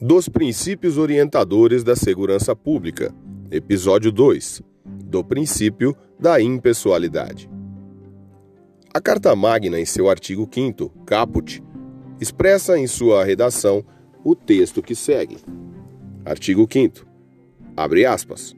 dos 0.00 0.28
princípios 0.28 0.98
orientadores 0.98 1.82
da 1.82 1.96
segurança 1.96 2.54
pública. 2.54 3.14
Episódio 3.50 4.12
2 4.12 4.62
do 4.84 5.24
princípio 5.24 5.96
da 6.18 6.40
impessoalidade. 6.40 7.48
A 8.92 9.00
Carta 9.00 9.34
Magna, 9.34 9.78
em 9.80 9.84
seu 9.84 10.10
artigo 10.10 10.48
5, 10.52 10.90
caput, 11.06 11.62
expressa 12.20 12.78
em 12.78 12.86
sua 12.86 13.24
redação 13.24 13.84
o 14.24 14.34
texto 14.34 14.82
que 14.82 14.94
segue. 14.94 15.38
Artigo 16.24 16.68
5. 16.70 17.06
Abre 17.76 18.04
aspas. 18.04 18.54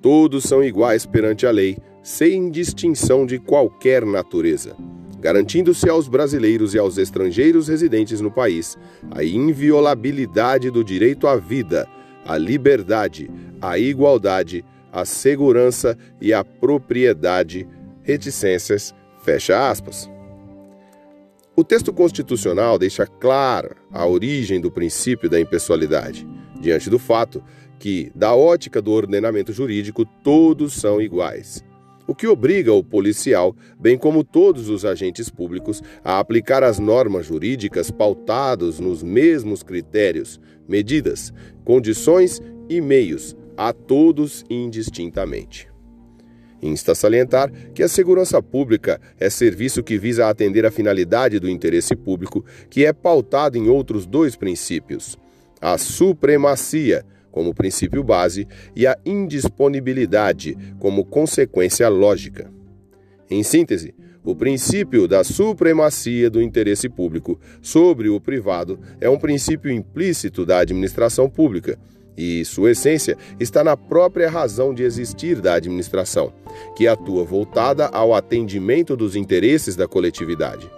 Todos 0.00 0.44
são 0.44 0.62
iguais 0.62 1.06
perante 1.06 1.46
a 1.46 1.50
lei, 1.50 1.78
sem 2.02 2.50
distinção 2.50 3.26
de 3.26 3.38
qualquer 3.38 4.04
natureza 4.04 4.76
garantindo-se 5.20 5.88
aos 5.88 6.08
brasileiros 6.08 6.74
e 6.74 6.78
aos 6.78 6.96
estrangeiros 6.96 7.68
residentes 7.68 8.20
no 8.20 8.30
país 8.30 8.76
a 9.10 9.24
inviolabilidade 9.24 10.70
do 10.70 10.84
direito 10.84 11.26
à 11.26 11.36
vida, 11.36 11.88
à 12.24 12.38
liberdade, 12.38 13.30
à 13.60 13.78
igualdade, 13.78 14.64
à 14.92 15.04
segurança 15.04 15.96
e 16.20 16.32
à 16.32 16.44
propriedade. 16.44 17.66
Reticências, 18.02 18.94
fecha 19.24 19.68
aspas. 19.68 20.08
O 21.54 21.64
texto 21.64 21.92
constitucional 21.92 22.78
deixa 22.78 23.06
clara 23.06 23.76
a 23.92 24.06
origem 24.06 24.60
do 24.60 24.70
princípio 24.70 25.28
da 25.28 25.40
impessoalidade, 25.40 26.26
diante 26.60 26.88
do 26.88 26.98
fato 26.98 27.42
que, 27.78 28.12
da 28.14 28.34
ótica 28.34 28.80
do 28.80 28.92
ordenamento 28.92 29.52
jurídico, 29.52 30.04
todos 30.04 30.74
são 30.74 31.00
iguais 31.00 31.64
o 32.08 32.14
que 32.14 32.26
obriga 32.26 32.72
o 32.72 32.82
policial, 32.82 33.54
bem 33.78 33.98
como 33.98 34.24
todos 34.24 34.70
os 34.70 34.86
agentes 34.86 35.28
públicos, 35.28 35.82
a 36.02 36.18
aplicar 36.18 36.64
as 36.64 36.78
normas 36.78 37.26
jurídicas 37.26 37.90
pautados 37.90 38.80
nos 38.80 39.02
mesmos 39.02 39.62
critérios, 39.62 40.40
medidas, 40.66 41.34
condições 41.66 42.40
e 42.66 42.80
meios, 42.80 43.36
a 43.58 43.74
todos 43.74 44.42
indistintamente. 44.48 45.68
Insta 46.62 46.94
salientar 46.94 47.52
que 47.74 47.82
a 47.82 47.88
segurança 47.88 48.42
pública 48.42 48.98
é 49.20 49.28
serviço 49.28 49.82
que 49.82 49.98
visa 49.98 50.28
atender 50.28 50.64
a 50.64 50.70
finalidade 50.70 51.38
do 51.38 51.48
interesse 51.48 51.94
público, 51.94 52.42
que 52.70 52.86
é 52.86 52.92
pautado 52.92 53.58
em 53.58 53.68
outros 53.68 54.06
dois 54.06 54.34
princípios: 54.34 55.16
a 55.60 55.76
supremacia 55.76 57.04
como 57.30 57.54
princípio 57.54 58.02
base 58.02 58.46
e 58.74 58.86
a 58.86 58.96
indisponibilidade 59.04 60.56
como 60.78 61.04
consequência 61.04 61.88
lógica. 61.88 62.50
Em 63.30 63.42
síntese, 63.42 63.94
o 64.24 64.34
princípio 64.34 65.08
da 65.08 65.24
supremacia 65.24 66.28
do 66.28 66.42
interesse 66.42 66.88
público 66.88 67.40
sobre 67.62 68.08
o 68.08 68.20
privado 68.20 68.78
é 69.00 69.08
um 69.08 69.18
princípio 69.18 69.70
implícito 69.70 70.44
da 70.44 70.58
administração 70.58 71.30
pública 71.30 71.78
e 72.18 72.44
sua 72.44 72.72
essência 72.72 73.16
está 73.38 73.62
na 73.62 73.76
própria 73.76 74.28
razão 74.28 74.74
de 74.74 74.82
existir 74.82 75.40
da 75.40 75.54
administração, 75.54 76.32
que 76.76 76.88
atua 76.88 77.22
voltada 77.22 77.86
ao 77.86 78.12
atendimento 78.12 78.96
dos 78.96 79.14
interesses 79.14 79.76
da 79.76 79.86
coletividade. 79.86 80.68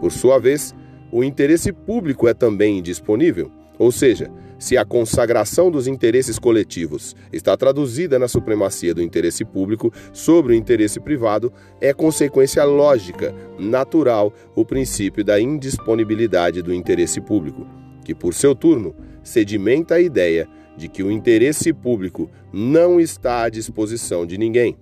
Por 0.00 0.10
sua 0.10 0.38
vez, 0.38 0.74
o 1.12 1.22
interesse 1.22 1.70
público 1.70 2.26
é 2.26 2.32
também 2.32 2.78
indisponível, 2.78 3.52
ou 3.78 3.92
seja, 3.92 4.30
se 4.60 4.76
a 4.76 4.84
consagração 4.84 5.70
dos 5.70 5.86
interesses 5.86 6.38
coletivos 6.38 7.16
está 7.32 7.56
traduzida 7.56 8.18
na 8.18 8.28
supremacia 8.28 8.94
do 8.94 9.02
interesse 9.02 9.42
público 9.42 9.90
sobre 10.12 10.52
o 10.52 10.56
interesse 10.56 11.00
privado, 11.00 11.50
é 11.80 11.94
consequência 11.94 12.62
lógica, 12.62 13.34
natural, 13.58 14.32
o 14.54 14.62
princípio 14.62 15.24
da 15.24 15.40
indisponibilidade 15.40 16.60
do 16.60 16.74
interesse 16.74 17.22
público, 17.22 17.66
que, 18.04 18.14
por 18.14 18.34
seu 18.34 18.54
turno, 18.54 18.94
sedimenta 19.24 19.94
a 19.94 20.00
ideia 20.00 20.46
de 20.76 20.88
que 20.88 21.02
o 21.02 21.10
interesse 21.10 21.72
público 21.72 22.30
não 22.52 23.00
está 23.00 23.44
à 23.44 23.48
disposição 23.48 24.26
de 24.26 24.36
ninguém, 24.36 24.76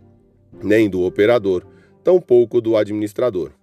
nem 0.61 0.91
do 0.91 1.03
operador, 1.03 1.65
tampouco 2.03 2.61
do 2.61 2.77
administrador. 2.77 3.58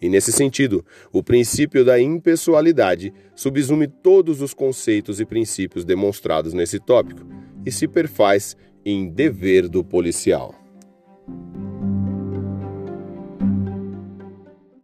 E 0.00 0.08
nesse 0.08 0.32
sentido, 0.32 0.84
o 1.12 1.22
princípio 1.22 1.84
da 1.84 2.00
impessoalidade 2.00 3.12
subsume 3.34 3.86
todos 3.86 4.40
os 4.40 4.52
conceitos 4.52 5.20
e 5.20 5.24
princípios 5.24 5.84
demonstrados 5.84 6.52
nesse 6.52 6.78
tópico 6.78 7.26
e 7.64 7.72
se 7.72 7.88
perfaz 7.88 8.56
em 8.84 9.08
dever 9.08 9.68
do 9.68 9.82
policial. 9.82 10.65